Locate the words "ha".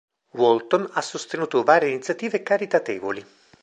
0.93-1.01